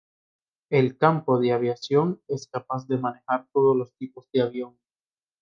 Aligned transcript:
El 0.71 0.97
campo 0.97 1.39
de 1.39 1.53
aviación 1.53 2.23
es 2.27 2.47
capaz 2.47 2.87
de 2.87 2.97
manejar 2.97 3.45
todos 3.53 3.77
los 3.77 3.93
tipos 3.97 4.27
de 4.33 4.41
avión. 4.41 4.79